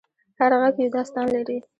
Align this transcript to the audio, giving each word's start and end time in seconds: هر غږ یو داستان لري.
هر 0.39 0.51
غږ 0.61 0.75
یو 0.83 0.93
داستان 0.97 1.25
لري. 1.35 1.57